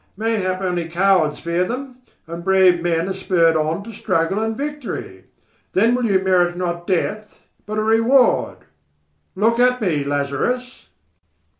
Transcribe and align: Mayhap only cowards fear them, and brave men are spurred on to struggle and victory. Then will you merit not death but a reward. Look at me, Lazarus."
Mayhap 0.17 0.61
only 0.61 0.89
cowards 0.89 1.37
fear 1.39 1.63
them, 1.63 1.97
and 2.25 2.43
brave 2.43 2.81
men 2.81 3.07
are 3.07 3.13
spurred 3.13 3.55
on 3.55 3.83
to 3.83 3.93
struggle 3.93 4.39
and 4.39 4.57
victory. 4.57 5.25
Then 5.73 5.93
will 5.93 6.05
you 6.05 6.17
merit 6.17 6.57
not 6.57 6.87
death 6.87 7.39
but 7.67 7.77
a 7.77 7.83
reward. 7.83 8.57
Look 9.35 9.59
at 9.59 9.79
me, 9.79 10.03
Lazarus." 10.03 10.87